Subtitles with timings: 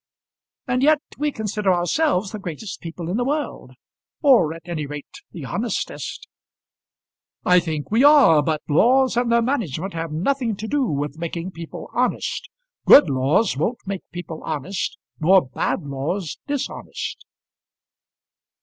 [0.67, 3.73] "And yet we consider ourselves the greatest people in the world,
[4.23, 6.27] or at any rate the honestest."
[7.45, 11.51] "I think we are; but laws and their management have nothing to do with making
[11.51, 12.49] people honest.
[12.87, 17.23] Good laws won't make people honest, nor bad laws dishonest."